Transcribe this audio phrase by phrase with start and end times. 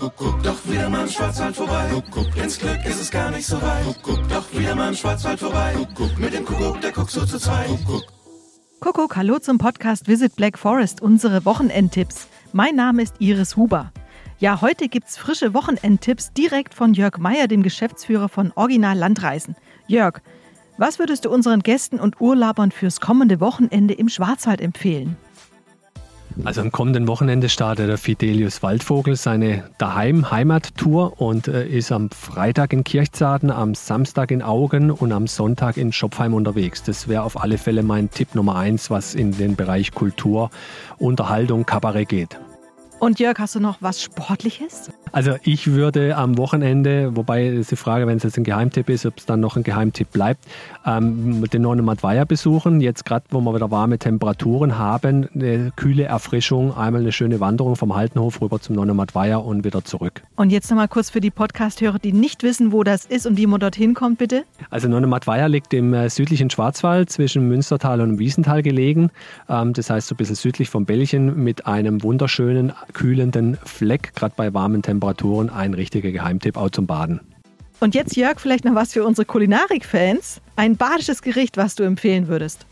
[0.00, 1.90] Kuckuck, doch wieder mal im Schwarzwald vorbei.
[1.90, 3.84] Kuckuck, ins Glück ist es gar nicht so weit.
[3.84, 5.74] Kuckuck, doch wieder mal im Schwarzwald vorbei.
[5.74, 7.66] Kuckuck, mit dem Kuckuck, der guckt so zu zweit.
[7.66, 8.04] Kuckuck.
[8.80, 12.28] Kuckuck, hallo zum Podcast Visit Black Forest, unsere Wochenendtipps.
[12.54, 13.92] Mein Name ist Iris Huber.
[14.38, 19.54] Ja, heute gibt's frische Wochenendtipps direkt von Jörg Meyer, dem Geschäftsführer von Original Landreisen.
[19.86, 20.22] Jörg,
[20.78, 25.18] was würdest du unseren Gästen und Urlaubern fürs kommende Wochenende im Schwarzwald empfehlen?
[26.44, 32.72] Also am kommenden Wochenende startet der Fidelius Waldvogel seine Daheim-Heimat-Tour und äh, ist am Freitag
[32.72, 36.82] in Kirchzarten, am Samstag in Augen und am Sonntag in Schopfheim unterwegs.
[36.82, 40.50] Das wäre auf alle Fälle mein Tipp Nummer eins, was in den Bereich Kultur,
[40.98, 42.38] Unterhaltung, Kabarett geht.
[43.00, 44.90] Und Jörg, hast du noch was Sportliches?
[45.12, 49.06] Also ich würde am Wochenende, wobei ist die Frage, wenn es jetzt ein Geheimtipp ist,
[49.06, 50.44] ob es dann noch ein Geheimtipp bleibt,
[50.86, 52.80] ähm, den Nonemadweier besuchen.
[52.80, 57.76] Jetzt gerade, wo wir wieder warme Temperaturen haben, eine kühle Erfrischung, einmal eine schöne Wanderung
[57.76, 60.22] vom Haltenhof rüber zum Nonemadweier und wieder zurück.
[60.36, 63.46] Und jetzt nochmal kurz für die Podcast-Hörer, die nicht wissen, wo das ist und wie
[63.46, 64.44] man dorthin kommt, bitte.
[64.70, 69.10] Also Nonemadweier liegt im äh, südlichen Schwarzwald zwischen Münstertal und Wiesental gelegen.
[69.48, 74.34] Ähm, das heißt so ein bisschen südlich von Belgien mit einem wunderschönen kühlenden Fleck, gerade
[74.36, 74.99] bei warmen Temperaturen,
[75.50, 77.20] ein richtiger Geheimtipp auch zum Baden.
[77.80, 80.42] Und jetzt, Jörg, vielleicht noch was für unsere Kulinarik-Fans.
[80.56, 82.66] Ein badisches Gericht, was du empfehlen würdest.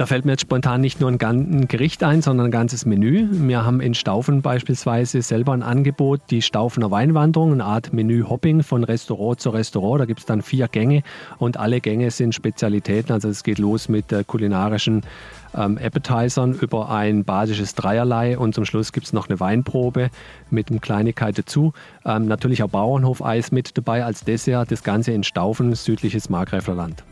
[0.00, 3.28] Da fällt mir jetzt spontan nicht nur ein Gericht ein, sondern ein ganzes Menü.
[3.32, 8.82] Wir haben in Staufen beispielsweise selber ein Angebot, die Staufener Weinwanderung, eine Art Menü-Hopping von
[8.82, 10.00] Restaurant zu Restaurant.
[10.00, 11.02] Da gibt es dann vier Gänge
[11.36, 13.12] und alle Gänge sind Spezialitäten.
[13.12, 15.02] Also es geht los mit äh, kulinarischen
[15.54, 20.08] ähm, Appetizern über ein basisches Dreierlei und zum Schluss gibt es noch eine Weinprobe
[20.48, 21.74] mit einem Kleinigkeit dazu.
[22.06, 24.70] Ähm, natürlich auch Bauernhofeis mit dabei als Dessert.
[24.70, 27.04] Das Ganze in Staufen, südliches Markgräflerland.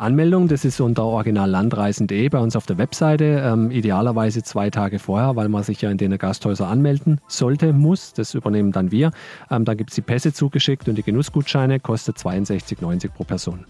[0.00, 5.36] Anmeldung, das ist unter originallandreisen.de bei uns auf der Webseite, ähm, idealerweise zwei Tage vorher,
[5.36, 8.14] weil man sich ja in den Gasthäuser anmelden sollte, muss.
[8.14, 9.10] Das übernehmen dann wir.
[9.50, 13.66] Ähm, dann gibt es die Pässe zugeschickt und die Genussgutscheine, kostet 62,90 pro Person.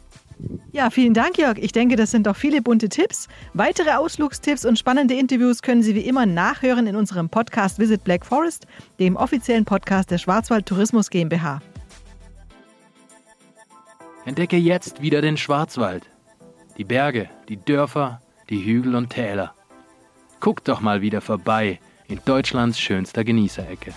[0.70, 1.58] Ja, vielen Dank, Jörg.
[1.58, 3.26] Ich denke, das sind doch viele bunte Tipps.
[3.52, 8.24] Weitere Ausflugstipps und spannende Interviews können Sie wie immer nachhören in unserem Podcast Visit Black
[8.24, 8.68] Forest,
[9.00, 11.58] dem offiziellen Podcast der Schwarzwald Tourismus GmbH.
[14.26, 16.09] Entdecke jetzt wieder den Schwarzwald
[16.76, 19.54] die Berge, die Dörfer, die Hügel und Täler.
[20.40, 23.92] Guck doch mal wieder vorbei in Deutschlands schönster Genießerecke.